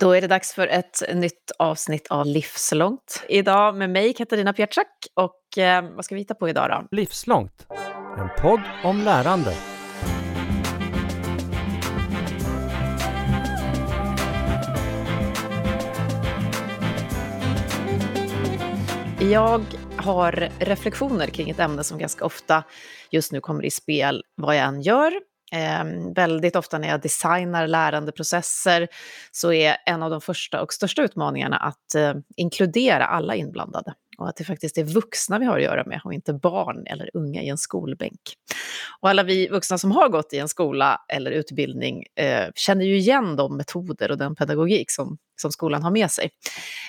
[0.00, 3.24] Då är det dags för ett nytt avsnitt av Livslångt.
[3.28, 4.86] Idag med mig, Katarina Pietschak.
[5.14, 6.96] Och eh, vad ska vi hitta på idag då?
[6.96, 7.66] Livslångt,
[8.18, 9.54] en podd om lärande.
[19.20, 19.64] Jag
[19.96, 22.64] har reflektioner kring ett ämne som ganska ofta
[23.10, 25.12] just nu kommer i spel vad jag än gör.
[25.54, 28.88] Eh, väldigt ofta när jag designar lärandeprocesser
[29.32, 34.28] så är en av de första och största utmaningarna att eh, inkludera alla inblandade och
[34.28, 37.42] att det faktiskt är vuxna vi har att göra med och inte barn eller unga
[37.42, 38.20] i en skolbänk.
[39.00, 42.96] Och alla vi vuxna som har gått i en skola eller utbildning eh, känner ju
[42.96, 46.30] igen de metoder och den pedagogik som, som skolan har med sig.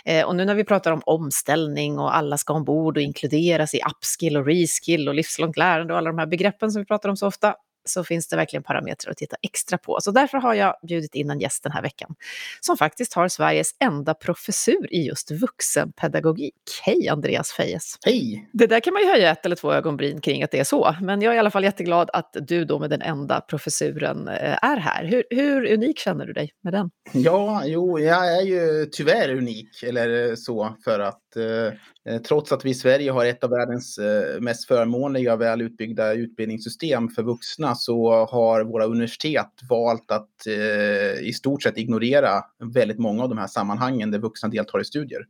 [0.06, 3.80] Eh, och nu när vi pratar om omställning och alla ska ombord och inkluderas i
[3.92, 7.18] upskill och reskill och livslångt lärande och alla de här begreppen som vi pratar om
[7.18, 9.98] så ofta, så finns det verkligen parametrar att titta extra på.
[10.02, 12.16] Så därför har jag bjudit in en gäst den här veckan
[12.62, 16.54] som faktiskt har Sveriges enda professur i just vuxenpedagogik.
[16.84, 17.98] Hej Andreas Fejes!
[18.06, 18.50] Hej!
[18.54, 20.96] Det där kan man ju höja ett eller två ögonbryn kring att det är så,
[21.02, 24.58] men jag är i alla fall jätteglad att du då med den enda professuren eh,
[24.62, 25.06] är här.
[25.06, 26.92] Hur, hur unik känner du dig med den?
[27.12, 31.74] Ja, jo, jag är ju tyvärr unik, eller så, för att eh, Eh,
[32.10, 35.62] Eh, trots att vi i Sverige har ett av världens eh, mest förmånliga och väl
[35.62, 42.44] utbyggda utbildningssystem för vuxna så har våra universitet valt att eh, i stort sett ignorera
[42.74, 45.26] väldigt många av de här sammanhangen där vuxna deltar i studier.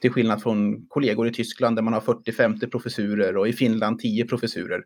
[0.00, 4.24] Till skillnad från kollegor i Tyskland där man har 40-50 professurer och i Finland 10
[4.24, 4.82] professurer.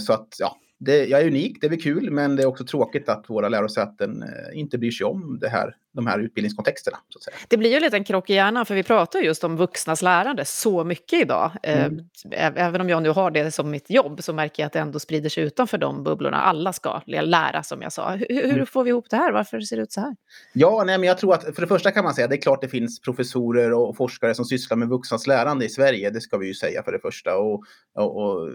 [0.00, 2.64] Så att ja, det, jag är unik, det är väl kul, men det är också
[2.64, 6.96] tråkigt att våra lärosäten eh, inte bryr sig om det här, de här utbildningskontexterna.
[7.08, 7.36] Så att säga.
[7.48, 10.44] Det blir ju lite en krock i hjärnan, för vi pratar just om vuxnas lärande
[10.44, 11.50] så mycket idag.
[11.62, 12.04] Eh, mm.
[12.32, 14.98] Även om jag nu har det som mitt jobb så märker jag att det ändå
[14.98, 16.36] sprider sig utanför de bubblorna.
[16.36, 18.10] Alla ska lära, som jag sa.
[18.10, 18.66] Hur, hur mm.
[18.66, 19.32] får vi ihop det här?
[19.32, 20.16] Varför ser det ut så här?
[20.52, 22.42] Ja, nej, men jag tror att för det första kan man säga att det är
[22.42, 26.10] klart det finns professorer och forskare som sysslar med vuxnas lärande i Sverige.
[26.10, 27.36] Det ska vi ju säga för det första.
[27.36, 28.48] och, och, och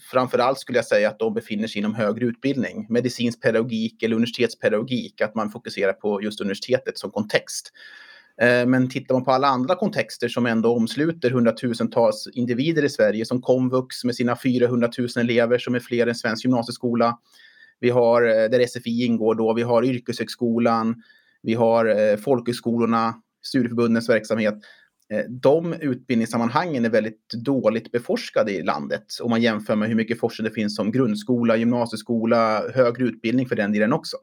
[0.00, 5.20] framförallt skulle jag säga att de befinner sig inom högre utbildning, medicinsk pedagogik eller universitetspedagogik,
[5.20, 7.72] att man fokuserar på just universitetet som kontext.
[8.40, 13.26] Eh, men tittar man på alla andra kontexter som ändå omsluter hundratusentals individer i Sverige
[13.26, 17.18] som komvux med sina 400 000 elever som är fler än svensk gymnasieskola.
[17.80, 21.02] Vi har eh, där SFI ingår då, vi har yrkeshögskolan,
[21.42, 24.54] vi har eh, folkhögskolorna, studieförbundens verksamhet.
[25.12, 30.20] Eh, de utbildningssammanhangen är väldigt dåligt beforskade i landet om man jämför med hur mycket
[30.20, 34.16] forskning det finns om grundskola, gymnasieskola, högre utbildning för den delen också.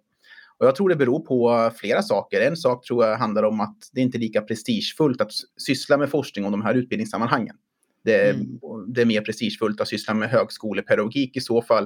[0.57, 2.41] Och jag tror det beror på flera saker.
[2.41, 6.09] En sak tror jag handlar om att det inte är lika prestigefullt att syssla med
[6.09, 7.55] forskning om de här utbildningssammanhangen.
[8.03, 8.59] Det är, mm.
[8.87, 11.83] det är mer prestigefullt att syssla med högskolepedagogik i så fall,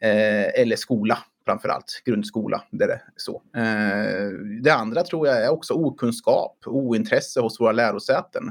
[0.00, 2.62] eh, eller skola framförallt grundskola.
[2.70, 3.42] Där det, så.
[3.56, 4.28] Eh,
[4.62, 8.44] det andra tror jag är också okunskap, ointresse hos våra lärosäten.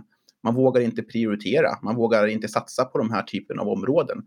[0.43, 4.17] Man vågar inte prioritera, man vågar inte satsa på de här typen av områden.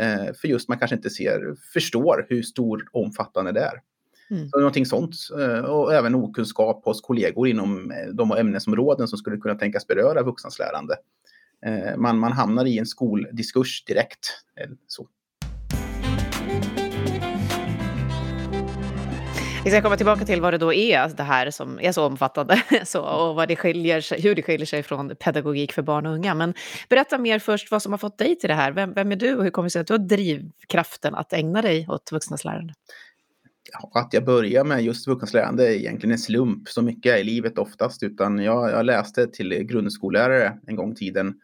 [0.00, 3.82] Eh, för just man kanske inte ser, förstår hur stor omfattande det är.
[4.30, 4.48] Mm.
[4.48, 5.14] Så någonting sånt.
[5.40, 10.58] Eh, och även okunskap hos kollegor inom de ämnesområden som skulle kunna tänkas beröra vuxnas
[10.58, 10.96] lärande.
[11.96, 14.18] Man, man hamnar i en skoldiskurs direkt.
[14.86, 15.08] Så.
[19.68, 22.04] Vi ska komma tillbaka till vad det då är, alltså det här som är så
[22.04, 26.06] omfattande så, och vad det skiljer sig, hur det skiljer sig från pedagogik för barn
[26.06, 26.34] och unga.
[26.34, 26.54] Men
[26.88, 28.72] berätta mer först vad som har fått dig till det här.
[28.72, 31.62] Vem, vem är du och hur kommer det sig att du har drivkraften att ägna
[31.62, 32.74] dig åt vuxnas lärande?
[33.94, 37.24] att jag börjar med just vuxnas lärande är egentligen en slump, så mycket är i
[37.24, 41.34] livet oftast, utan jag, jag läste till grundskollärare en gång i tiden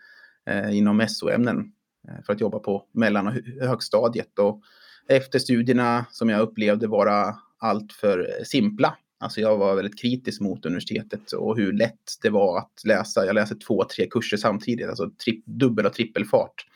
[0.51, 1.73] eh, inom SO-ämnen
[2.09, 4.39] eh, för att jobba på mellan och högstadiet.
[4.39, 4.63] Och
[5.09, 7.35] efter studierna som jag upplevde vara
[7.65, 8.97] allt för simpla.
[9.21, 13.27] Alltså jag var väldigt kritisk mot universitetet och hur lätt det var att läsa.
[13.27, 16.67] Jag läste två, tre kurser samtidigt, alltså tripp, dubbel och trippelfart.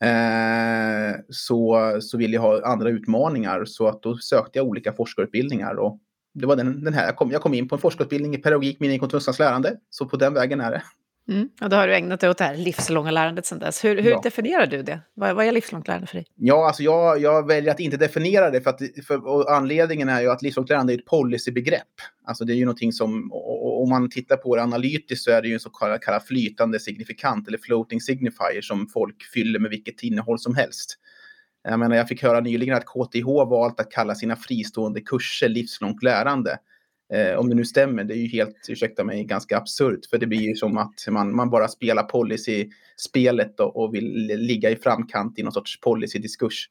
[0.00, 5.74] Eh, så, så ville jag ha andra utmaningar så att då sökte jag olika forskarutbildningar
[5.74, 5.98] och
[6.34, 7.06] det var den, den här.
[7.06, 10.16] Jag kom, jag kom in på en forskarutbildning i pedagogik med inkontinensens lärande, så på
[10.16, 10.82] den vägen är det.
[11.28, 11.48] Mm.
[11.60, 13.84] Och då har du ägnat dig åt det här livslånga lärandet sedan dess.
[13.84, 14.20] Hur, hur ja.
[14.24, 15.00] definierar du det?
[15.14, 16.26] Vad, vad, är livslångt lärande för dig?
[16.34, 20.30] Ja, alltså jag, jag väljer att inte definiera det för att för, anledningen är ju
[20.30, 21.82] att livslångt lärande är ett policybegrepp.
[22.24, 23.32] Alltså det är ju någonting som,
[23.82, 26.80] om man tittar på det analytiskt så är det ju en så kallad, kallad flytande
[26.80, 30.98] signifikant eller floating signifier som folk fyller med vilket innehåll som helst.
[31.64, 36.02] Jag menar, jag fick höra nyligen att KTH valt att kalla sina fristående kurser livslångt
[36.02, 36.58] lärande.
[37.12, 40.06] Eh, om det nu stämmer, det är ju helt, ursäkta mig, ganska absurt.
[40.10, 44.70] För det blir ju som att man, man bara spelar policy-spelet och, och vill ligga
[44.70, 46.68] i framkant i någon sorts policy-diskurs.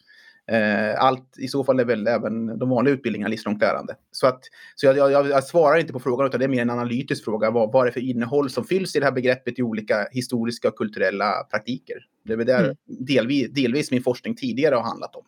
[0.51, 3.95] Eh, allt, I så fall är väl även de vanliga utbildningarna livslångt lärande.
[4.11, 4.43] Så, att,
[4.75, 7.51] så jag, jag, jag, svarar inte på frågan utan det är mer en analytisk fråga.
[7.51, 10.67] Vad, vad är det för innehåll som fylls i det här begreppet i olika historiska
[10.67, 11.97] och kulturella praktiker?
[12.25, 12.75] Det är väl där mm.
[12.85, 15.23] delvis, delvis min forskning tidigare har handlat om.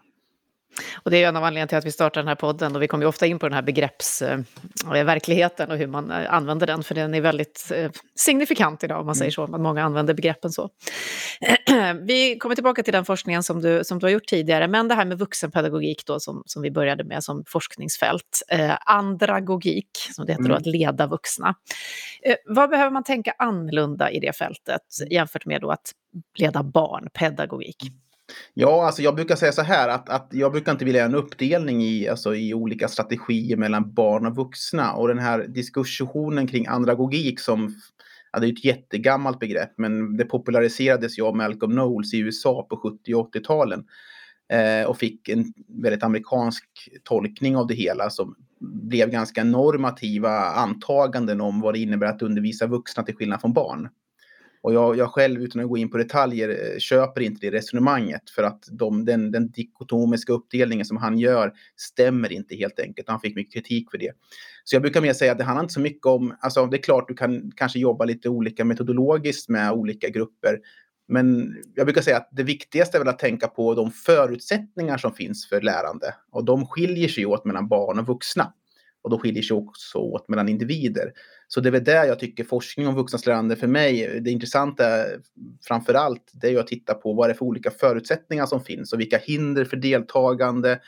[1.04, 2.76] Och det är en av anledningarna till att vi startar den här podden.
[2.76, 6.34] Och vi kommer ju ofta in på den här begreppsverkligheten eh, och hur man eh,
[6.34, 6.84] använder den.
[6.84, 9.20] För den är väldigt eh, signifikant idag, om man mm.
[9.20, 9.44] säger så.
[9.44, 10.70] Att många använder begreppen så.
[12.02, 14.68] vi kommer tillbaka till den forskningen som du, som du har gjort tidigare.
[14.68, 18.44] Men det här med vuxenpedagogik då, som, som vi började med som forskningsfält.
[18.52, 20.52] Eh, andragogik, som det heter mm.
[20.52, 21.56] då, att leda vuxna.
[22.22, 25.92] Eh, vad behöver man tänka annorlunda i det fältet jämfört med då att
[26.38, 27.78] leda barn, pedagogik?
[28.54, 31.16] Ja, alltså jag brukar säga så här att, att jag brukar inte vilja göra en
[31.16, 34.94] uppdelning i, alltså i olika strategier mellan barn och vuxna.
[34.94, 37.76] Och den här diskussionen kring andragogik som,
[38.32, 42.68] ja, det är ett jättegammalt begrepp, men det populariserades ju av Malcolm Knowles i USA
[42.70, 43.86] på 70 och 80-talen.
[44.54, 46.66] Eh, och fick en väldigt amerikansk
[47.04, 52.68] tolkning av det hela som blev ganska normativa antaganden om vad det innebär att undervisa
[52.68, 53.90] vuxna till skillnad från barn.
[54.62, 58.30] Och jag, jag själv, utan att gå in på detaljer, eh, köper inte det resonemanget
[58.30, 63.10] för att de, den, den dikotomiska uppdelningen som han gör stämmer inte helt enkelt.
[63.10, 64.12] Han fick mycket kritik för det.
[64.64, 66.82] Så jag brukar mer säga att det handlar inte så mycket om, alltså det är
[66.82, 70.60] klart du kan kanske jobba lite olika metodologiskt med olika grupper.
[71.08, 75.14] Men jag brukar säga att det viktigaste är väl att tänka på de förutsättningar som
[75.14, 76.16] finns för lärande.
[76.32, 78.54] Och de skiljer sig åt mellan barn och vuxna.
[79.02, 81.14] Och då skiljer sig också åt mellan individer.
[81.48, 84.84] Så det är väl där jag tycker forskning om vuxnas lärande för mig, det intressanta
[85.68, 88.64] framför allt, det är ju att titta på vad det är för olika förutsättningar som
[88.64, 90.80] finns och vilka hinder för deltagande,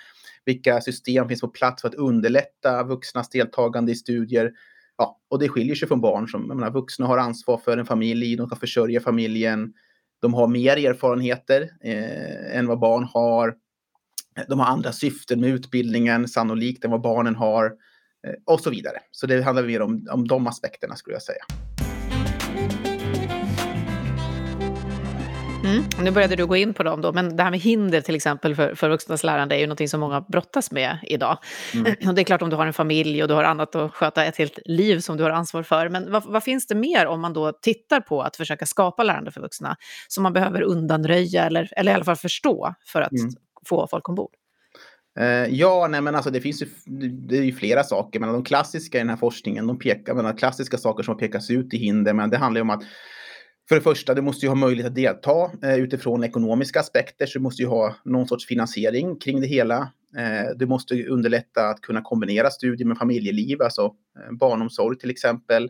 [0.46, 4.52] vilka system finns på plats för att underlätta vuxnas deltagande i studier.
[4.98, 7.86] Ja, och det skiljer sig från barn som, jag menar, vuxna har ansvar för en
[7.86, 9.74] familj, de ska försörja familjen,
[10.22, 13.56] de har mer erfarenheter eh, än vad barn har.
[14.48, 17.72] De har andra syften med utbildningen sannolikt än vad barnen har.
[18.28, 19.00] Eh, och så vidare.
[19.12, 21.44] Så det handlar mer om, om de aspekterna skulle jag säga.
[25.64, 25.84] Mm.
[26.04, 28.56] Nu började du gå in på dem då, men det här med hinder till exempel
[28.56, 31.38] för, för vuxnas lärande är ju någonting som många brottas med idag.
[31.74, 31.96] Mm.
[32.08, 34.26] Och det är klart om du har en familj och du har annat att sköta,
[34.26, 35.90] ett helt liv som du har ansvar för.
[35.90, 39.32] Men vad, vad finns det mer om man då tittar på att försöka skapa lärande
[39.32, 39.76] för vuxna
[40.08, 43.32] som man behöver undanröja eller, eller i alla fall förstå för att mm.
[43.66, 44.32] få folk ombord?
[45.20, 46.68] Eh, ja, nej men alltså det finns ju,
[47.10, 48.20] det är ju flera saker.
[48.20, 51.74] Men de klassiska i den här forskningen, de pekar, men klassiska saker som pekas ut
[51.74, 52.84] i hinder, men det handlar ju om att
[53.70, 57.40] för det första, du måste ju ha möjlighet att delta eh, utifrån ekonomiska aspekter, så
[57.40, 59.78] du måste ju ha någon sorts finansiering kring det hela.
[60.18, 65.70] Eh, du måste underlätta att kunna kombinera studier med familjeliv, alltså eh, barnomsorg till exempel.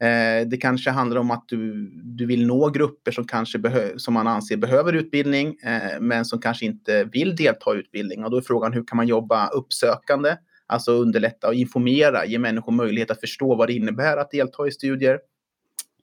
[0.00, 3.60] Eh, det kanske handlar om att du, du vill nå grupper som, kanske
[3.96, 8.24] som man anser behöver utbildning, eh, men som kanske inte vill delta i utbildning.
[8.24, 10.36] Och då är frågan hur kan man jobba uppsökande?
[10.66, 14.70] Alltså underlätta och informera, ge människor möjlighet att förstå vad det innebär att delta i
[14.70, 15.18] studier.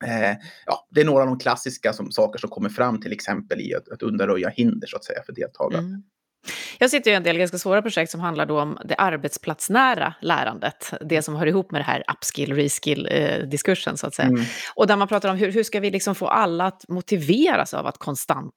[0.06, 3.62] Eh, ja, det är några av de klassiska som, saker som kommer fram till exempel
[3.62, 5.88] i att, att undanröja hinder så att säga för deltagande.
[5.88, 6.04] Mm.
[6.80, 10.94] Jag sitter i en del ganska svåra projekt som handlar om det arbetsplatsnära lärandet.
[11.02, 14.28] Det som hör ihop med det här upskill, reskill-diskursen så att säga.
[14.28, 14.44] Mm.
[14.76, 17.88] Och där man pratar om hur, hur ska vi liksom få alla att motiveras av
[17.88, 18.54] att konstant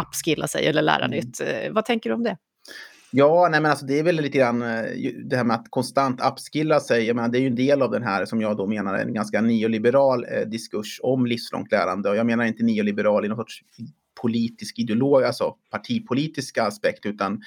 [0.00, 1.10] upskilla sig eller lära mm.
[1.10, 1.40] nytt.
[1.40, 2.36] Eh, vad tänker du om det?
[3.10, 4.82] Ja, nej men alltså det är väl lite grann eh,
[5.24, 7.04] det här med att konstant upskilla sig.
[7.04, 9.14] Jag menar, det är ju en del av den här som jag då menar en
[9.14, 12.10] ganska neoliberal eh, diskurs om livslångt lärande.
[12.10, 13.60] Och jag menar inte neoliberal i någon sorts
[14.22, 17.42] politisk ideolog, alltså partipolitiska aspekt, utan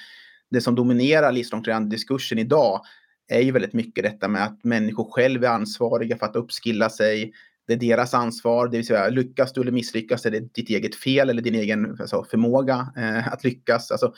[0.50, 2.80] det som dominerar livslångt diskursen idag
[3.28, 7.32] är ju väldigt mycket detta med att människor själva är ansvariga för att uppskilla sig.
[7.66, 10.94] Det är deras ansvar, det vill säga lyckas du eller misslyckas är det ditt eget
[10.94, 13.90] fel eller din egen alltså, förmåga eh, att lyckas.
[13.90, 14.14] Alltså,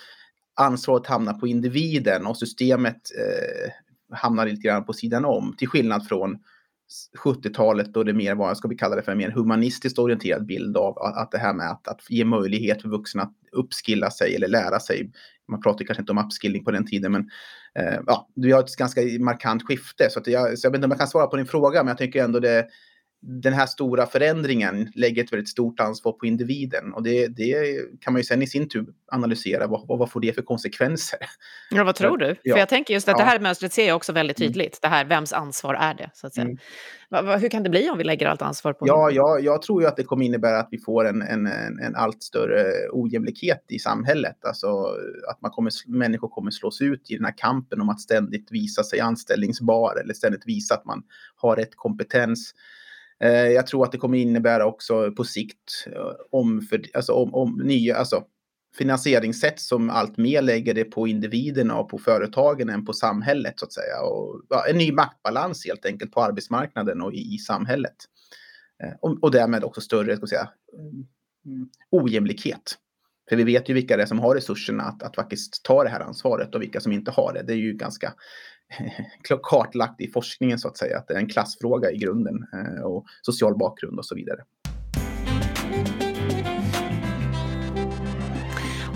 [0.54, 3.72] ansvaret hamnar på individen och systemet eh,
[4.16, 5.54] hamnar lite grann på sidan om.
[5.58, 6.38] Till skillnad från
[7.24, 10.76] 70-talet då det mer var, ska vi kalla det för en mer humanistiskt orienterad bild
[10.76, 14.48] av att det här med att, att ge möjlighet för vuxna att uppskilla sig eller
[14.48, 15.10] lära sig.
[15.48, 17.30] Man pratar kanske inte om upskilling på den tiden, men
[17.74, 20.10] eh, ja, vi har ett ganska markant skifte.
[20.10, 21.88] Så, att jag, så jag vet inte om jag kan svara på din fråga, men
[21.88, 22.66] jag tycker ändå det,
[23.22, 26.92] den här stora förändringen lägger ett väldigt stort ansvar på individen.
[26.94, 29.66] Och det, det kan man ju sen i sin tur analysera.
[29.66, 31.18] Vad, vad får det för konsekvenser?
[31.70, 32.36] Ja, vad tror du?
[32.42, 32.54] Ja.
[32.54, 33.18] För jag tänker just att ja.
[33.18, 34.52] det här mönstret ser jag också väldigt mm.
[34.52, 34.78] tydligt.
[34.82, 36.10] Det här, vems ansvar är det?
[36.14, 36.44] Så att säga.
[36.44, 37.40] Mm.
[37.40, 39.88] Hur kan det bli om vi lägger allt ansvar på Ja, ja jag tror ju
[39.88, 41.46] att det kommer innebära att vi får en, en,
[41.82, 44.44] en allt större ojämlikhet i samhället.
[44.44, 44.66] Alltså
[45.30, 48.82] att man kommer, människor kommer slås ut i den här kampen om att ständigt visa
[48.82, 51.02] sig anställningsbar eller ständigt visa att man
[51.36, 52.54] har rätt kompetens.
[53.24, 57.34] Eh, jag tror att det kommer innebära också på sikt eh, om, för, alltså om,
[57.34, 58.24] om nya, alltså
[58.78, 63.64] finansieringssätt som allt mer lägger det på individerna och på företagen än på samhället så
[63.64, 64.00] att säga.
[64.02, 67.96] Och, ja, en ny maktbalans helt enkelt på arbetsmarknaden och i, i samhället.
[68.82, 70.48] Eh, och, och, därmed också större ska säga,
[71.46, 72.78] mm, ojämlikhet.
[73.30, 75.90] För vi vet ju vilka det är som har resurserna att, att faktiskt ta det
[75.90, 77.42] här ansvaret och vilka som inte har det.
[77.42, 78.12] Det är ju ganska
[79.42, 80.98] kartlagt i forskningen så att säga.
[80.98, 84.40] Att det är en klassfråga i grunden eh, och social bakgrund och så vidare.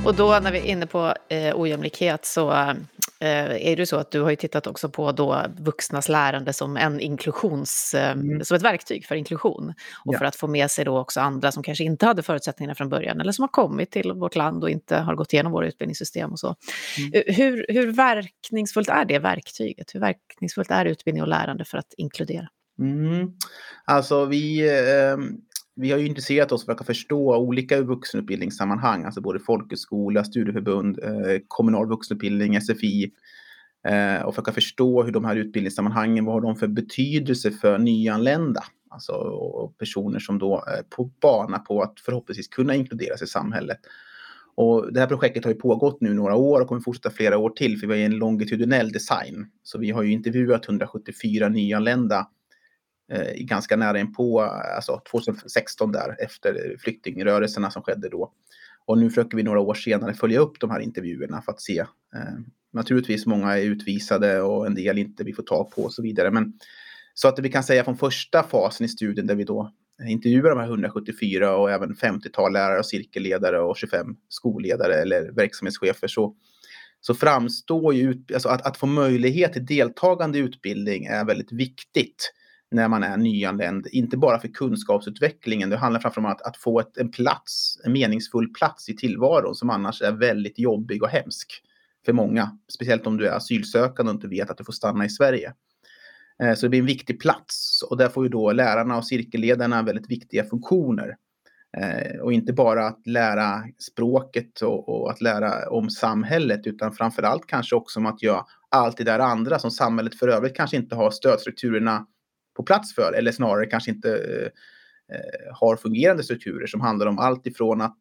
[0.05, 2.73] Och då när vi är inne på eh, ojämlikhet så eh,
[3.29, 7.01] är det så att du har ju tittat också på då vuxnas lärande som en
[7.01, 8.45] inklusions, eh, mm.
[8.45, 9.75] som ett verktyg för inklusion.
[10.05, 10.19] Och ja.
[10.19, 13.21] för att få med sig då också andra som kanske inte hade förutsättningarna från början
[13.21, 16.39] eller som har kommit till vårt land och inte har gått igenom våra utbildningssystem och
[16.39, 16.57] så.
[16.99, 17.13] Mm.
[17.15, 19.95] Eh, hur, hur verkningsfullt är det verktyget?
[19.95, 22.49] Hur verkningsfullt är utbildning och lärande för att inkludera?
[22.79, 23.33] Mm.
[23.85, 25.17] Alltså vi, eh,
[25.77, 31.41] vi har ju intresserat oss för att förstå olika vuxenutbildningssammanhang, alltså både folkhögskola, studieförbund, eh,
[31.49, 33.11] kommunal vuxenutbildning, SFI.
[33.89, 38.65] Eh, och försöka förstå hur de här utbildningssammanhangen, vad har de för betydelse för nyanlända?
[38.91, 43.79] Alltså och personer som då är på bana på att förhoppningsvis kunna inkluderas i samhället.
[44.57, 47.51] Och det här projektet har ju pågått nu några år och kommer fortsätta flera år
[47.51, 49.47] till för vi har en longitudinell design.
[49.63, 52.29] Så vi har ju intervjuat 174 nyanlända
[53.13, 54.41] eh, ganska nära inpå,
[54.77, 58.33] alltså 2016 där, efter flyktingrörelserna som skedde då.
[58.87, 61.79] Och nu försöker vi några år senare följa upp de här intervjuerna för att se.
[61.79, 62.39] Eh,
[62.73, 66.31] naturligtvis många är utvisade och en del inte vi får tag på och så vidare.
[66.31, 66.53] Men
[67.15, 69.73] så att vi kan säga från första fasen i studien där vi då
[70.09, 76.09] intervjuar de här 174 och även 50-tal lärare och cirkelledare och 25 skolledare eller verksamhetschefer
[76.09, 76.35] så,
[77.01, 82.33] så framstår ju alltså att, att få möjlighet till deltagande i utbildning är väldigt viktigt
[82.75, 83.87] när man är nyanländ.
[83.93, 87.93] Inte bara för kunskapsutvecklingen, det handlar framförallt om att, att få ett, en plats, en
[87.93, 91.63] meningsfull plats i tillvaron som annars är väldigt jobbig och hemsk
[92.05, 92.59] för många.
[92.75, 95.53] Speciellt om du är asylsökande och inte vet att du får stanna i Sverige.
[96.43, 99.83] Eh, så det blir en viktig plats och där får ju då lärarna och cirkelledarna
[99.83, 101.17] väldigt viktiga funktioner.
[101.77, 107.47] Eh, och inte bara att lära språket och, och, att lära om samhället utan framförallt
[107.47, 110.95] kanske också om att göra allt det där andra som samhället för övrigt kanske inte
[110.95, 112.07] har stödstrukturerna
[112.55, 117.19] på plats för eller snarare kanske inte eh, eh, har fungerande strukturer som handlar om
[117.19, 117.99] allt ifrån att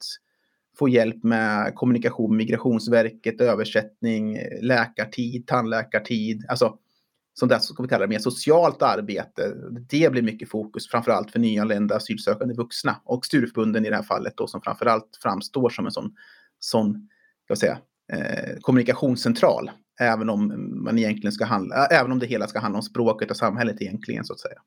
[0.80, 6.78] få hjälp med kommunikation med Migrationsverket, översättning, läkartid, tandläkartid, alltså
[7.34, 9.54] som det som vi kalla det, mer socialt arbete.
[9.90, 14.34] Det blir mycket fokus, framförallt för nyanlända asylsökande vuxna och studieförbunden i det här fallet
[14.38, 16.16] då som framförallt framstår som en sån,
[16.60, 17.10] sån
[17.48, 17.78] jag säga,
[18.14, 19.72] eh, kommunikationscentral.
[20.04, 23.38] Även om man egentligen ska handla, även om det hela ska handla om språket och
[23.38, 24.60] samhället egentligen så att säga.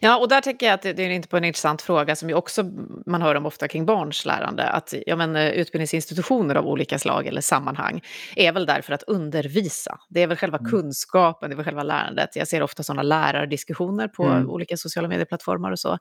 [0.00, 2.34] Ja, och där tänker jag att det är inte på en intressant fråga som ju
[2.34, 2.62] också
[3.06, 4.68] man hör om ofta kring barns lärande.
[4.68, 8.02] Att ja, men, eh, utbildningsinstitutioner av olika slag eller sammanhang
[8.36, 9.98] är väl där för att undervisa.
[10.08, 10.70] Det är väl själva mm.
[10.70, 12.36] kunskapen, det är väl själva lärandet.
[12.36, 14.50] Jag ser ofta sådana lärardiskussioner på mm.
[14.50, 15.98] olika sociala medieplattformar och så.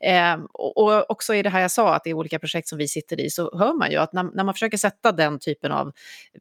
[0.00, 2.88] Eh, och också i det här jag sa, att det är olika projekt som vi
[2.88, 5.92] sitter i, så hör man ju att när, när man försöker sätta den typen av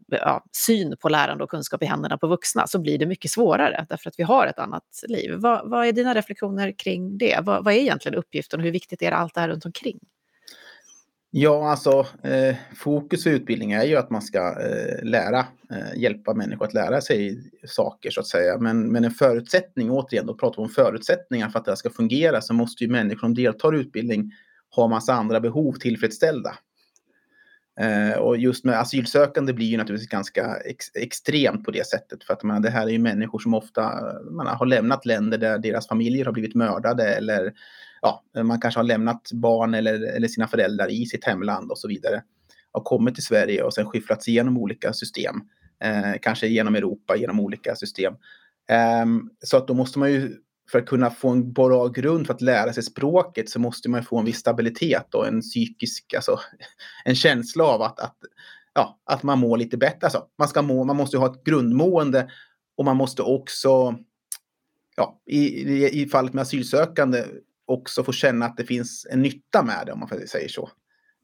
[0.07, 3.85] ja, syn på lärande och kunskap i händerna på vuxna så blir det mycket svårare,
[3.89, 5.33] därför att vi har ett annat liv.
[5.37, 7.39] Vad, vad är dina reflektioner kring kring det?
[7.43, 9.99] Vad, vad är egentligen uppgiften och hur viktigt är allt det här runt omkring?
[11.31, 15.39] Ja, alltså eh, fokus för utbildning är ju att man ska eh, lära,
[15.71, 18.57] eh, hjälpa människor att lära sig saker så att säga.
[18.57, 21.89] Men, men en förutsättning, återigen, då pratar vi om förutsättningar för att det här ska
[21.89, 24.31] fungera så måste ju människor som deltar i utbildning
[24.75, 26.57] ha massa andra behov tillfredsställda.
[27.79, 32.23] Eh, och just med asylsökande blir ju naturligtvis ganska ex extremt på det sättet.
[32.23, 33.91] För att man, det här är ju människor som ofta
[34.31, 37.53] man har lämnat länder där deras familjer har blivit mördade eller
[38.01, 41.87] ja, man kanske har lämnat barn eller, eller sina föräldrar i sitt hemland och så
[41.87, 42.23] vidare.
[42.71, 45.35] Har kommit till Sverige och sen skyfflats igenom olika system.
[45.83, 48.13] Eh, kanske genom Europa, genom olika system.
[48.69, 49.05] Eh,
[49.43, 50.35] så att då måste man ju
[50.71, 54.03] för att kunna få en bra grund för att lära sig språket så måste man
[54.03, 56.39] få en viss stabilitet och en psykisk, alltså
[57.05, 58.17] en känsla av att, att,
[58.73, 59.99] ja, att man mår lite bättre.
[60.01, 62.31] Alltså, man, ska må, man måste ha ett grundmående
[62.77, 63.95] och man måste också,
[64.95, 67.25] ja, i, i, i fallet med asylsökande,
[67.65, 70.69] också få känna att det finns en nytta med det om man säger så.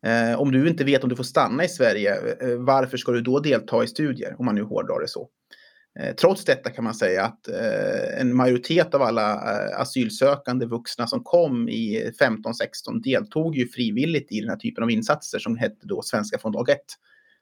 [0.06, 3.22] Eh, om du inte vet om du får stanna i Sverige, eh, varför ska du
[3.22, 4.36] då delta i studier?
[4.40, 5.30] Om man nu hårdrar det så.
[6.00, 11.08] Eh, trots detta kan man säga att eh, en majoritet av alla eh, asylsökande vuxna
[11.08, 15.88] som kom i 15-16 deltog ju frivilligt i den här typen av insatser som hette
[15.88, 16.86] då Svenska från dag ett.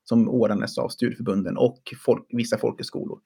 [0.03, 3.19] Som ordnades av studieförbunden och folk, vissa folkhögskolor.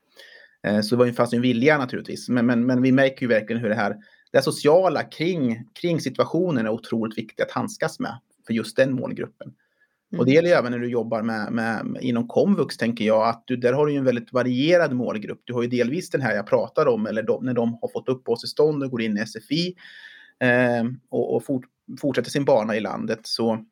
[0.84, 2.30] Så det var ju fast en vilja naturligtvis.
[2.30, 3.90] Men, men, men vi märker ju verkligen hur det här,
[4.32, 8.94] det här sociala kring, kring situationen är otroligt viktigt att handskas med för just den
[8.94, 9.54] målgruppen.
[10.12, 10.20] Mm.
[10.20, 13.58] Och det gäller även när du jobbar med, med, inom komvux, tänker jag, att du,
[13.58, 15.42] där har du ju en väldigt varierad målgrupp.
[15.44, 18.10] Du har ju delvis den här jag pratar om, eller de, när de har fått
[18.10, 19.76] uppehållstillstånd och går in i SFI
[20.40, 21.66] eh, och, och fort,
[22.02, 23.20] fortsätter sin bana i landet.
[23.24, 23.66] Så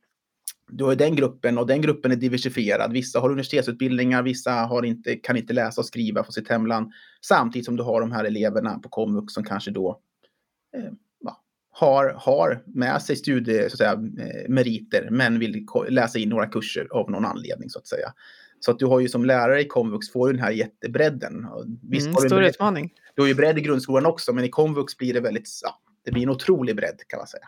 [0.68, 2.94] du har den gruppen och den gruppen är diversifierad.
[2.94, 6.92] Vissa har universitetsutbildningar, vissa har inte, kan inte läsa och skriva från sitt hemland.
[7.22, 10.00] Samtidigt som du har de här eleverna på komvux som kanske då
[10.78, 10.92] eh,
[11.76, 16.88] har, har med sig studie, så säga, eh, meriter men vill läsa in några kurser
[16.92, 18.14] av någon anledning så att säga.
[18.60, 21.48] Så att du har ju som lärare i komvux får du den här jättebredden.
[21.90, 22.94] Visst mm, har stor utmaning.
[23.16, 26.12] Du har ju bredd i grundskolan också men i komvux blir det väldigt, ja, det
[26.12, 27.48] blir en otrolig bredd kan man säga.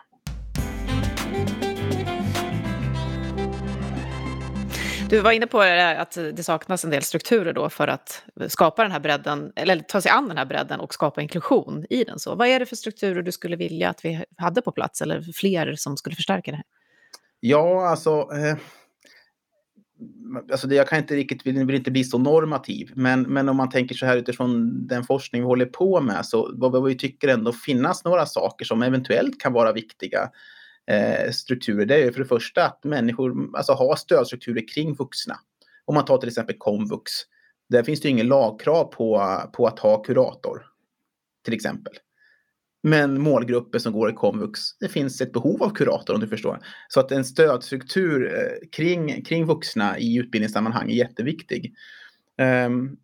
[5.10, 8.92] Du var inne på att det saknas en del strukturer då för att skapa den
[8.92, 12.18] här bredden, eller ta sig an den här bredden och skapa inklusion i den.
[12.18, 15.22] Så vad är det för strukturer du skulle vilja att vi hade på plats eller
[15.34, 16.64] fler som skulle förstärka det här?
[17.40, 18.10] Ja, alltså...
[18.10, 18.56] Eh,
[20.50, 23.56] alltså det, jag kan inte riktigt, vill, vill, inte bli så normativ, men, men om
[23.56, 26.94] man tänker så här utifrån den forskning vi håller på med så vad, vad vi
[26.94, 30.30] tycker ändå finnas några saker som eventuellt kan vara viktiga
[30.86, 35.36] eh, strukturer, det är ju för det första att människor alltså, har stödstrukturer kring vuxna.
[35.84, 37.12] Om man tar till exempel komvux,
[37.68, 40.66] där finns det ju ingen lagkrav på, på att ha kurator,
[41.44, 41.92] till exempel.
[42.82, 46.58] Men målgrupper som går i komvux, det finns ett behov av kurator om du förstår.
[46.88, 51.74] Så att en stödstruktur eh, kring, kring vuxna i utbildningssammanhang är jätteviktig.
[52.66, 52.96] Um,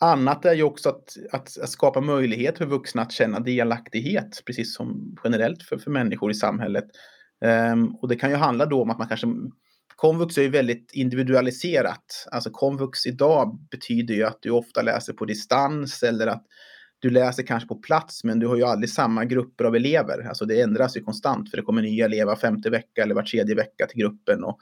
[0.00, 4.74] annat är ju också att, att, att, skapa möjlighet för vuxna att känna delaktighet, precis
[4.74, 6.84] som generellt för, för människor i samhället.
[7.72, 9.26] Um, och det kan ju handla då om att man kanske
[9.96, 12.26] Komvux är ju väldigt individualiserat.
[12.30, 16.44] Alltså komvux idag betyder ju att du ofta läser på distans eller att
[16.98, 20.28] du läser kanske på plats men du har ju aldrig samma grupper av elever.
[20.28, 23.22] Alltså det ändras ju konstant för det kommer nya elever var femte vecka eller var
[23.22, 24.58] tredje vecka till gruppen och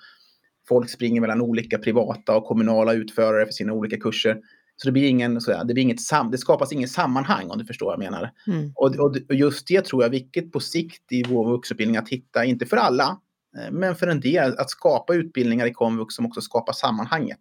[0.69, 4.39] folk springer mellan olika privata och kommunala utförare för sina olika kurser.
[4.77, 7.65] Så det blir, ingen, så det, blir inget sam, det skapas ingen sammanhang om du
[7.65, 8.31] förstår vad jag menar.
[8.47, 8.73] Mm.
[8.75, 12.45] Och, och, just det tror jag är viktigt på sikt i vår vuxenutbildning att hitta,
[12.45, 13.19] inte för alla,
[13.59, 17.41] eh, men för en del, att skapa utbildningar i komvux som också skapar sammanhanget.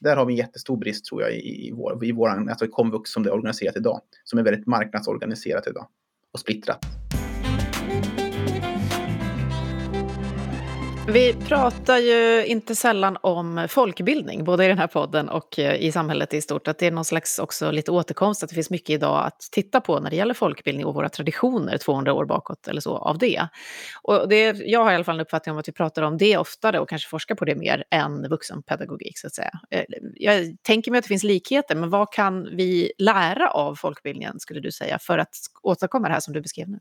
[0.00, 2.68] Där har vi en jättestor brist tror jag i, i, vår, i våran, alltså i
[2.68, 4.00] komvux som det är organiserat idag.
[4.24, 5.86] Som är väldigt marknadsorganiserat idag
[6.32, 7.03] och splittrat.
[11.08, 15.92] Vi pratar ju inte sällan om folkbildning, både i den här podden och eh, i
[15.92, 16.68] samhället i stort.
[16.68, 19.80] Att det är någon slags också lite återkomst, att det finns mycket idag att titta
[19.80, 23.48] på när det gäller folkbildning och våra traditioner 200 år bakåt eller så av det.
[24.02, 26.36] Och det, jag har i alla fall en uppfattning om att vi pratar om det
[26.36, 29.52] oftare och kanske forskar på det mer än vuxenpedagogik så att säga.
[29.70, 34.40] Eh, jag tänker mig att det finns likheter, men vad kan vi lära av folkbildningen
[34.40, 36.78] skulle du säga för att åstadkomma det här som du beskrev nu?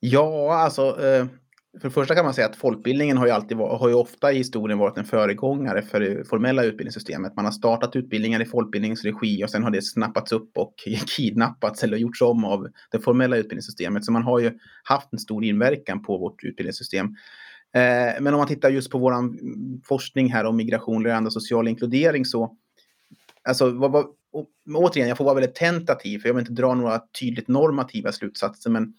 [0.00, 1.26] Ja, alltså eh
[1.80, 4.36] för det första kan man säga att folkbildningen har ju, alltid, har ju ofta i
[4.36, 7.36] historien varit en föregångare för det formella utbildningssystemet.
[7.36, 10.74] Man har startat utbildningar i folkbildningens regi och sen har det snappats upp och
[11.16, 14.04] kidnappats eller gjorts om av det formella utbildningssystemet.
[14.04, 17.06] Så man har ju haft en stor inverkan på vårt utbildningssystem.
[17.74, 19.14] Eh, men om man tittar just på vår
[19.84, 22.56] forskning här om migration, lärande och social inkludering så
[23.48, 24.06] Alltså, vad, vad,
[24.74, 28.70] återigen, jag får vara väldigt tentativ för jag vill inte dra några tydligt normativa slutsatser.
[28.70, 28.94] Men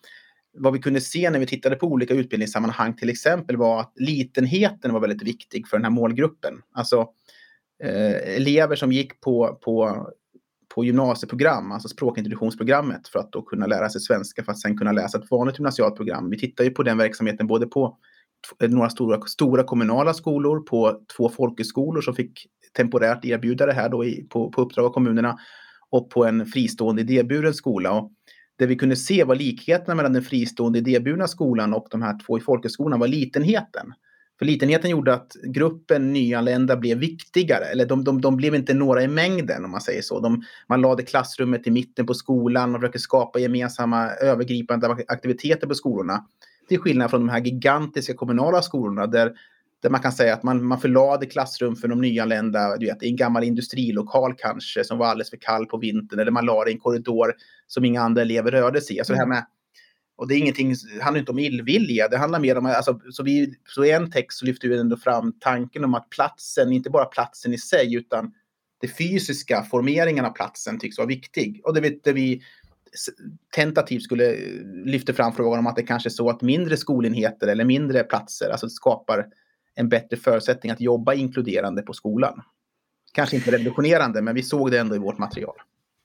[0.56, 4.94] vad vi kunde se när vi tittade på olika utbildningssammanhang till exempel var att litenheten
[4.94, 6.62] var väldigt viktig för den här målgruppen.
[6.72, 7.10] Alltså
[7.84, 10.08] eh, elever som gick på, på,
[10.76, 14.92] på gymnasieprogram, alltså språkintroduktionsprogrammet för att då kunna lära sig svenska för att sen kunna
[14.92, 16.30] läsa ett vanligt gymnasialt program.
[16.30, 17.98] Vi tittar ju på den verksamheten både på
[18.62, 23.90] eh, några stora, stora kommunala skolor, på två folkhögskolor som fick temporärt erbjuda det här
[23.90, 25.38] då i, på, på uppdrag av kommunerna
[25.90, 27.92] och på en fristående idéburen skola.
[27.92, 28.12] Och
[28.58, 32.38] det vi kunde se var likheterna mellan den fristående idéburna skolan och de här två
[32.38, 33.94] i folkhögskolan var litenheten.
[34.40, 39.04] För litenheten gjorde att gruppen nyanlända blev viktigare, eller de, de, de blev inte några
[39.04, 40.20] i mängden om man säger så.
[40.20, 45.76] De, man lade klassrummet i mitten på skolan, man försökte skapa gemensamma övergripande aktiviteter på
[45.76, 46.26] skolorna.
[46.70, 49.34] Till skillnad från de här gigantiska kommunala skolorna där
[49.82, 53.08] där man kan säga att man, man förlade klassrum för de nyanlända du vet, i
[53.08, 56.20] en gammal industrilokal kanske som var alldeles för kall på vintern.
[56.20, 57.34] Eller man la det i en korridor
[57.68, 59.00] som inga andra elever rörde sig i.
[59.00, 59.46] Alltså det här med,
[60.18, 62.08] och det är ingenting, det handlar inte om illvilja.
[62.08, 64.98] Det handlar mer om, alltså, så, vi, så i en text så lyfter vi ändå
[64.98, 68.34] fram tanken om att platsen, inte bara platsen i sig, utan
[68.82, 71.62] det fysiska formeringen av platsen tycks vara viktig.
[71.64, 72.42] Och det, vet, det vi
[73.56, 74.36] tentativt skulle
[74.86, 78.50] lyfta fram frågan om att det kanske är så att mindre skolenheter eller mindre platser
[78.50, 79.26] alltså skapar
[79.76, 82.42] en bättre förutsättning att jobba inkluderande på skolan.
[83.14, 85.56] Kanske inte revolutionerande, men vi såg det ändå i vårt material.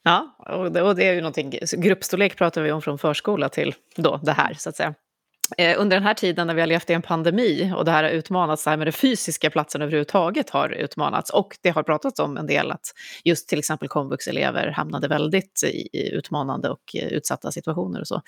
[0.03, 3.75] Ja, och det, och det är ju någonting, gruppstorlek pratar vi om från förskola till
[3.97, 4.95] då det här, så att säga.
[5.59, 8.03] Eh, under den här tiden när vi har levt i en pandemi och det här
[8.03, 12.21] har utmanats, det här med de fysiska platserna överhuvudtaget har utmanats och det har pratats
[12.21, 12.87] om en del att
[13.25, 18.23] just till exempel komvuxelever hamnade väldigt i utmanande och eh, utsatta situationer och så.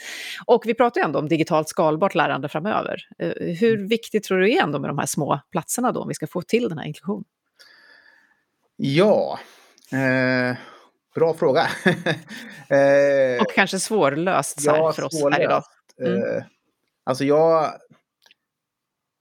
[0.47, 2.97] Och vi pratar ju ändå om digitalt skalbart lärande framöver.
[3.19, 3.89] Eh, hur mm.
[3.89, 6.43] viktigt tror du är ändå med de här små platserna då om vi ska få
[6.43, 7.25] till den här inklusionen?
[8.77, 9.39] Ja,
[9.93, 10.57] eh,
[11.15, 11.61] bra fråga.
[12.69, 15.39] eh, och kanske svårlöst ja, för oss svårlöst.
[15.39, 15.63] här idag.
[16.01, 16.43] Mm.
[17.05, 17.73] Alltså jag...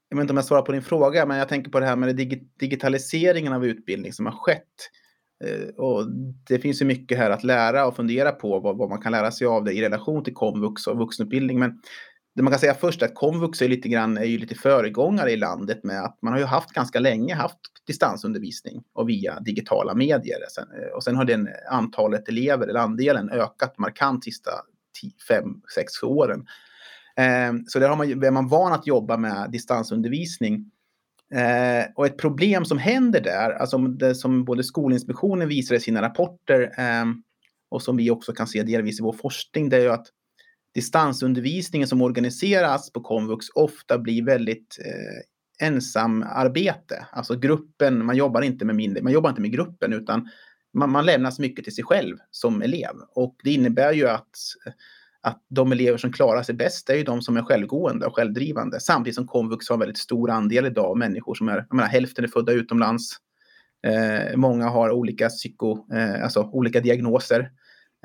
[0.08, 1.96] Jag vet inte om jag svarar på din fråga, men jag tänker på det här
[1.96, 2.16] med
[2.58, 4.90] digitaliseringen av utbildning som har skett.
[5.44, 6.06] Eh, och
[6.48, 9.30] det finns ju mycket här att lära och fundera på vad, vad, man kan lära
[9.30, 11.58] sig av det i relation till komvux och vuxenutbildning.
[11.58, 11.80] Men
[12.34, 15.30] det man kan säga först är att komvux är lite grann är ju lite föregångare
[15.30, 19.94] i landet med att man har ju haft ganska länge haft distansundervisning och via digitala
[19.94, 20.38] medier.
[20.58, 24.50] Eh, och sen har den antalet elever, eller andelen, ökat markant sista
[25.28, 26.46] fem, sex åren.
[27.16, 30.70] Ehm, så där har man, är man van att jobba med distansundervisning.
[31.34, 36.02] Eh, och ett problem som händer där, alltså det som både Skolinspektionen visar i sina
[36.02, 37.04] rapporter eh,
[37.70, 40.06] och som vi också kan se delvis i vår forskning, det är ju att
[40.74, 47.06] distansundervisningen som organiseras på komvux ofta blir väldigt eh, ensamarbete.
[47.12, 50.28] Alltså gruppen, man jobbar inte med mindre, man jobbar inte med gruppen utan
[50.72, 52.94] man, man lämnas mycket till sig själv som elev.
[53.14, 54.36] Och det innebär ju att
[55.22, 58.80] att de elever som klarar sig bäst är ju de som är självgående och självdrivande.
[58.80, 61.88] Samtidigt som komvux har en väldigt stor andel idag av människor som är, jag menar,
[61.88, 63.16] hälften är födda utomlands.
[63.86, 67.50] Eh, många har olika psyko, eh, alltså olika diagnoser.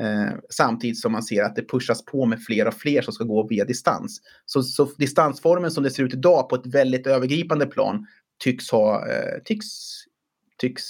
[0.02, 3.24] Eh, samtidigt som man ser att det pushas på med fler och fler som ska
[3.24, 4.22] gå via distans.
[4.46, 8.08] Så, så distansformen som det ser ut idag på ett väldigt övergripande plan
[8.44, 9.68] tycks ha, eh, tycks,
[10.58, 10.84] tycks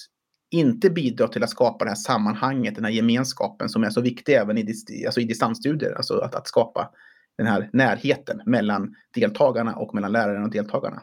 [0.52, 4.34] inte bidrar till att skapa det här sammanhanget, den här gemenskapen som är så viktig
[4.34, 4.74] även i,
[5.06, 5.94] alltså i distansstudier.
[5.94, 6.90] Alltså att, att skapa
[7.38, 11.02] den här närheten mellan deltagarna och mellan läraren och deltagarna.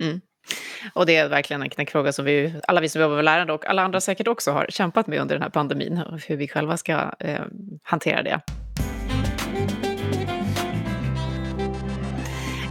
[0.00, 0.20] Mm.
[0.92, 3.66] Och det är verkligen en knäckfråga som vi, alla vi som jobbar med lärande och
[3.66, 7.12] alla andra säkert också har kämpat med under den här pandemin, hur vi själva ska
[7.18, 7.40] eh,
[7.82, 8.40] hantera det.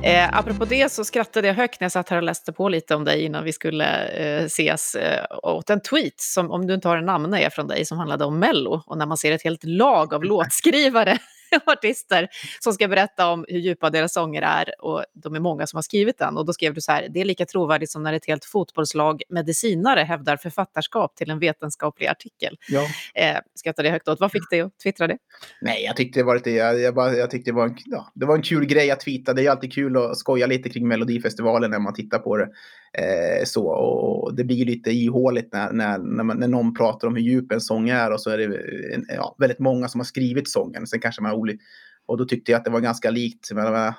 [0.04, 2.96] Eh, apropå det så skrattade jag högt när jag satt här och läste på lite
[2.96, 6.88] om dig innan vi skulle eh, ses eh, åt en tweet, som, om du inte
[6.88, 8.84] har en namn, är från dig, som handlade om Mello.
[8.86, 11.18] Och när man ser ett helt lag av låtskrivare
[11.66, 12.28] artister
[12.60, 15.82] som ska berätta om hur djupa deras sånger är och de är många som har
[15.82, 16.38] skrivit den.
[16.38, 19.22] Och då skrev du så här, det är lika trovärdigt som när ett helt fotbollslag
[19.30, 22.58] medicinare hävdar författarskap till en vetenskaplig artikel.
[22.70, 22.88] Ja.
[23.16, 24.20] Eh, skrattade jag högt åt.
[24.20, 25.18] Vad fick dig att twittra det?
[25.62, 28.12] Nej, jag tyckte det var lite, jag, jag, bara, jag tyckte det var, en, ja,
[28.16, 29.34] det var en kul grej att tweeta.
[29.34, 32.50] Det är alltid kul att skoja lite kring Melodifestivalen när man tittar på det.
[32.98, 37.16] Eh, så, och det blir lite ihåligt när, när, när, man, när någon pratar om
[37.16, 40.00] hur djup en sång är och så är det eh, en, ja, väldigt många som
[40.00, 40.88] har skrivit sången.
[40.88, 41.64] Sen kanske man olika,
[42.06, 43.94] och då tyckte jag att det var ganska likt med, eh,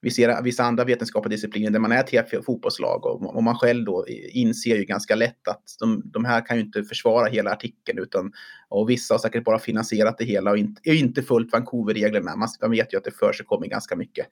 [0.00, 3.84] vi ser vissa andra vetenskapliga discipliner där man är ett fotbollslag och, och man själv
[3.84, 7.98] då inser ju ganska lätt att de, de här kan ju inte försvara hela artikeln
[7.98, 8.32] utan
[8.68, 12.36] och vissa har säkert bara finansierat det hela och inte, inte följt Vancouver-reglerna.
[12.36, 14.26] Man, man vet ju att det för sig kommer ganska mycket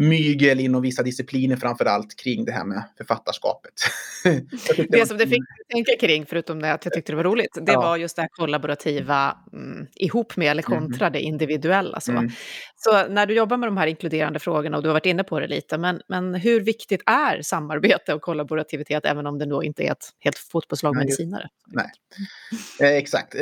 [0.00, 3.72] mygel inom vissa discipliner framför allt kring det här med författarskapet.
[4.88, 7.72] det, som det fick tänka kring, förutom det att jag tyckte det var roligt, det
[7.72, 7.80] ja.
[7.80, 11.12] var just det här kollaborativa mm, ihop med eller kontra mm.
[11.12, 12.00] det individuella.
[12.00, 12.12] Så.
[12.12, 12.30] Mm.
[12.76, 15.40] så när du jobbar med de här inkluderande frågorna, och du har varit inne på
[15.40, 19.82] det lite, men, men hur viktigt är samarbete och kollaborativitet, även om det då inte
[19.82, 21.48] är ett helt fotbollslag medicinare?
[21.66, 21.90] Nej,
[22.80, 23.34] eh, exakt.
[23.34, 23.40] Eh,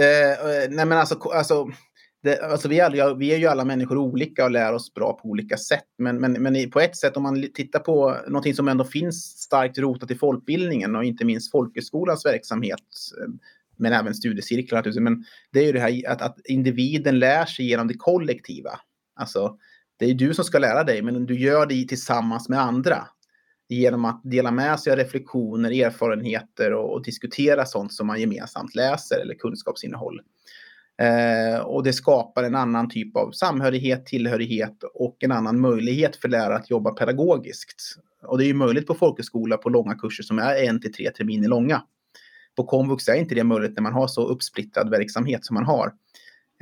[0.68, 1.68] nej, men alltså, alltså
[2.28, 5.28] det, alltså vi, är vi är ju alla människor olika och lär oss bra på
[5.28, 5.84] olika sätt.
[5.98, 9.78] Men, men, men på ett sätt, om man tittar på någonting som ändå finns starkt
[9.78, 12.80] rotat i folkbildningen och inte minst folkhögskolans verksamhet,
[13.20, 13.28] eh,
[13.76, 15.02] men även studiecirklar naturligtvis.
[15.02, 18.80] Men det är ju det här att, att individen lär sig genom det kollektiva.
[19.16, 19.58] Alltså,
[19.96, 23.06] det är du som ska lära dig, men du gör det tillsammans med andra.
[23.68, 28.74] Genom att dela med sig av reflektioner, erfarenheter och, och diskutera sånt som man gemensamt
[28.74, 30.20] läser eller kunskapsinnehåll.
[31.02, 36.28] Eh, och det skapar en annan typ av samhörighet, tillhörighet och en annan möjlighet för
[36.28, 37.82] lärare att jobba pedagogiskt.
[38.22, 41.10] Och det är ju möjligt på folkhögskola på långa kurser som är en till tre
[41.10, 41.82] terminer långa.
[42.56, 45.92] På komvux är inte det möjligt när man har så uppsplittrad verksamhet som man har.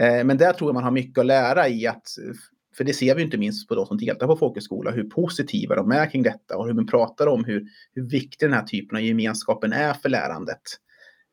[0.01, 2.09] Eh, men där tror jag man har mycket att lära i att,
[2.77, 5.93] för det ser vi inte minst på de som deltar på folkhögskola, hur positiva de
[5.93, 9.03] är kring detta och hur man pratar om hur, hur viktig den här typen av
[9.03, 10.63] gemenskapen är för lärandet.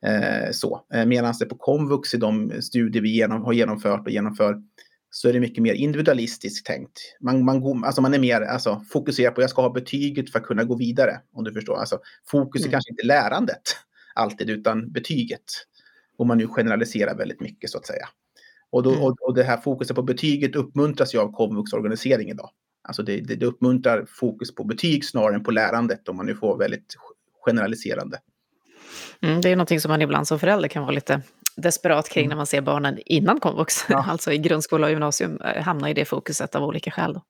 [0.04, 0.86] Eh, så.
[0.94, 4.62] Eh, Medan det på komvux i de studier vi genom, har genomfört och genomför
[5.10, 7.00] så är det mycket mer individualistiskt tänkt.
[7.20, 10.38] Man, man, alltså man är mer alltså, fokuserad på att jag ska ha betyget för
[10.38, 11.20] att kunna gå vidare.
[11.32, 11.76] Om du förstår.
[11.76, 12.72] Alltså, fokus är mm.
[12.72, 13.76] kanske inte lärandet
[14.14, 15.44] alltid, utan betyget.
[16.16, 18.08] Om man nu generaliserar väldigt mycket så att säga.
[18.70, 19.02] Och, då, mm.
[19.02, 22.50] och, och det här fokuset på betyget uppmuntras ju av komvuxorganisering idag.
[22.82, 26.34] Alltså det, det, det uppmuntrar fokus på betyg snarare än på lärandet om man nu
[26.34, 26.94] får väldigt
[27.44, 28.18] generaliserande.
[29.22, 31.22] Mm, det är någonting som man ibland som förälder kan vara lite
[31.56, 32.28] desperat kring mm.
[32.28, 34.04] när man ser barnen innan komvux, ja.
[34.08, 37.14] alltså i grundskola och gymnasium, eh, hamna i det fokuset av olika skäl.
[37.14, 37.22] Då.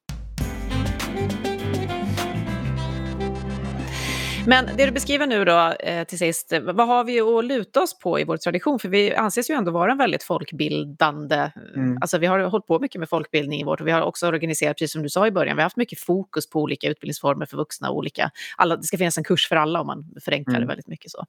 [4.46, 7.98] Men det du beskriver nu då eh, till sist, vad har vi att luta oss
[7.98, 8.78] på i vår tradition?
[8.78, 11.98] För vi anses ju ändå vara en väldigt folkbildande, mm.
[12.00, 14.76] alltså vi har hållit på mycket med folkbildning i vårt och vi har också organiserat,
[14.76, 17.57] precis som du sa i början, vi har haft mycket fokus på olika utbildningsformer för
[17.57, 20.61] vuxna och olika, alla, det ska finnas en kurs för alla om man förenklar mm.
[20.61, 21.24] det väldigt mycket så.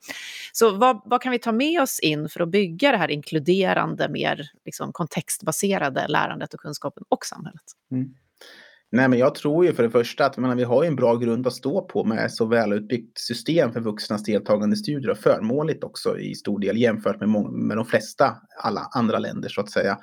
[0.51, 4.09] Så vad, vad, kan vi ta med oss in för att bygga det här inkluderande,
[4.09, 7.63] mer liksom, kontextbaserade lärandet och kunskapen och samhället?
[7.91, 8.13] Mm.
[8.91, 11.47] Nej, men jag tror ju för det första att menar, vi har en bra grund
[11.47, 16.19] att stå på med så välutbyggt system för vuxnas deltagande i studier och förmånligt också
[16.19, 19.97] i stor del jämfört med, med de flesta alla andra länder så att säga.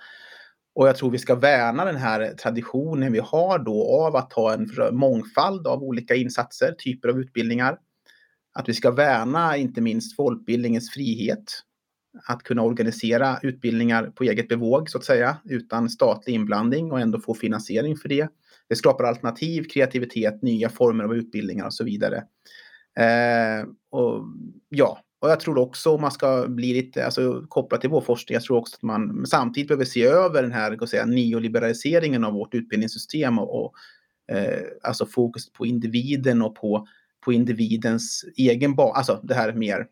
[0.75, 4.55] Och jag tror vi ska värna den här traditionen vi har då av att ha
[4.55, 7.79] en mångfald av olika insatser, typer av utbildningar.
[8.55, 11.45] Att vi ska värna inte minst folkbildningens frihet.
[12.29, 17.21] Att kunna organisera utbildningar på eget bevåg så att säga utan statlig inblandning och ändå
[17.21, 18.29] få finansiering för det
[18.68, 22.16] det skapar alternativ, kreativitet, nya former av utbildningar och så vidare.
[22.98, 24.25] Eh, och,
[24.68, 28.35] ja, och jag tror också om man ska bli lite alltså, kopplat till vår forskning,
[28.35, 32.55] jag tror också att man samtidigt behöver se över den här säga, neoliberaliseringen av vårt
[32.55, 33.75] utbildningssystem och, och
[34.37, 36.87] eh, alltså fokus på individen och på,
[37.25, 39.87] på individens egen bas, alltså det här mer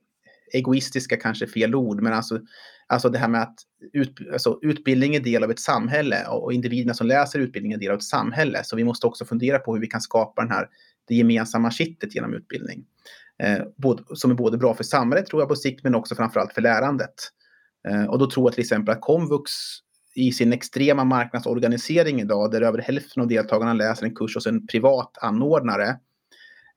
[0.53, 2.41] egoistiska kanske är fel ord, men alltså,
[2.87, 3.55] alltså det här med att
[3.93, 7.91] ut, alltså utbildning är del av ett samhälle och individerna som läser utbildning är del
[7.91, 8.61] av ett samhälle.
[8.65, 10.69] Så vi måste också fundera på hur vi kan skapa den här,
[11.09, 12.85] det gemensamma kittet genom utbildning.
[13.43, 16.53] Eh, både, som är både bra för samhället tror jag på sikt, men också framförallt
[16.53, 17.15] för lärandet.
[17.89, 19.53] Eh, och då tror jag till exempel att komvux
[20.15, 24.67] i sin extrema marknadsorganisering idag, där över hälften av deltagarna läser en kurs hos en
[24.67, 25.95] privat anordnare, Eh,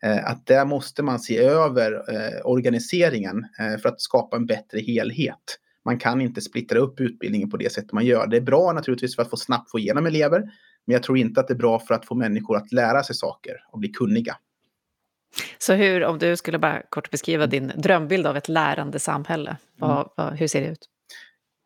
[0.09, 5.59] att där måste man se över eh, organiseringen eh, för att skapa en bättre helhet.
[5.85, 8.27] Man kan inte splittra upp utbildningen på det sätt man gör.
[8.27, 10.39] Det är bra naturligtvis för att få snabbt få igenom elever,
[10.85, 13.15] men jag tror inte att det är bra för att få människor att lära sig
[13.15, 14.37] saker och bli kunniga.
[15.57, 19.91] Så hur, om du skulle bara kort beskriva din drömbild av ett lärande samhälle, vad,
[19.91, 20.07] mm.
[20.15, 20.89] vad, hur ser det ut?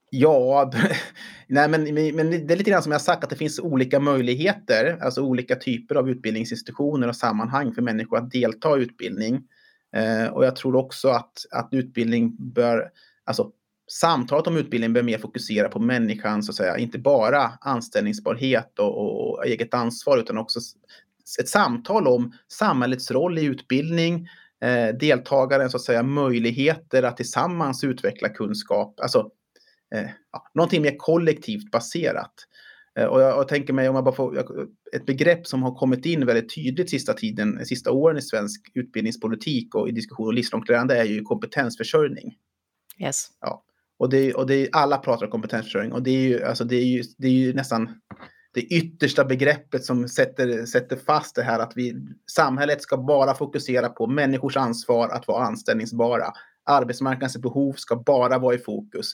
[0.10, 0.72] Ja,
[1.48, 1.84] nej men,
[2.16, 5.56] men det är lite grann som jag sagt att det finns olika möjligheter, alltså olika
[5.56, 9.44] typer av utbildningsinstitutioner och sammanhang för människor att delta i utbildning.
[9.96, 12.90] Eh, och jag tror också att, att utbildning bör,
[13.26, 13.52] alltså
[13.92, 19.30] samtalet om utbildning bör mer fokusera på människan, så att säga, inte bara anställningsbarhet och,
[19.30, 20.60] och eget ansvar, utan också
[21.40, 24.28] ett samtal om samhällets roll i utbildning,
[24.62, 29.00] eh, deltagarens så att säga, möjligheter att tillsammans utveckla kunskap.
[29.00, 29.32] Alltså,
[29.96, 32.34] eh, ja, någonting mer kollektivt baserat.
[33.00, 34.48] Eh, och jag, jag, tänker mig om jag bara får
[34.94, 39.76] ett begrepp som har kommit in väldigt tydligt sista tiden, sista åren i svensk utbildningspolitik
[39.76, 42.36] och i diskussion om livslångt lärande är ju kompetensförsörjning.
[43.00, 43.28] Yes.
[43.42, 43.64] Ja.
[44.00, 46.86] Och, det, och det, alla pratar om kompetensförsörjning och det är ju, alltså det är
[46.86, 48.02] ju, det är ju nästan
[48.54, 51.96] det yttersta begreppet som sätter, sätter fast det här att vi,
[52.32, 56.34] samhället ska bara fokusera på människors ansvar att vara anställningsbara.
[56.66, 59.14] Arbetsmarknadens behov ska bara vara i fokus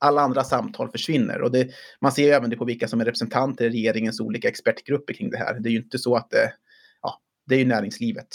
[0.00, 1.42] alla andra samtal försvinner.
[1.42, 1.68] Och det,
[2.00, 5.38] man ser även det på vilka som är representanter i regeringens olika expertgrupper kring det
[5.38, 5.60] här.
[5.60, 6.52] Det är ju inte så att det,
[7.02, 8.28] ja, det är ju näringslivet.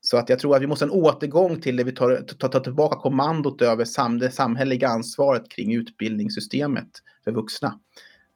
[0.00, 2.60] Så att jag tror att vi måste en återgång till det vi tar, tar, tar
[2.60, 6.88] tillbaka kommandot över sam, det samhälleliga ansvaret kring utbildningssystemet
[7.24, 7.80] för vuxna.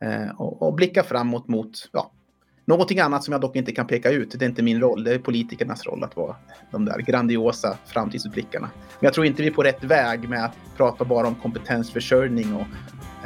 [0.04, 2.12] Eh, och, och blicka framåt mot ja,
[2.64, 5.14] Någonting annat som jag dock inte kan peka ut, det är inte min roll, det
[5.14, 6.36] är politikernas roll att vara
[6.70, 8.70] de där grandiosa framtidsutblickarna.
[8.76, 12.54] Men jag tror inte vi är på rätt väg med att prata bara om kompetensförsörjning
[12.54, 12.66] och,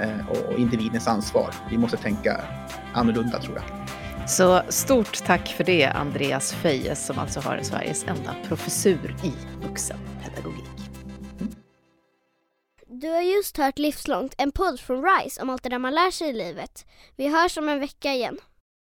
[0.03, 1.55] eh, och individens ansvar.
[1.71, 2.41] Vi måste tänka
[2.95, 3.65] annorlunda tror jag.
[4.29, 9.33] Så stort tack för det, Andreas Fejes, som alltså har Sveriges enda professur i
[9.67, 10.65] vuxenpedagogik.
[12.87, 16.11] Du har just hört Livslångt, en podd från RISE om allt det där man lär
[16.11, 16.87] sig i livet.
[17.17, 18.39] Vi hörs om en vecka igen.